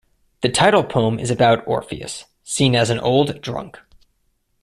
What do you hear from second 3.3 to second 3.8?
drunk.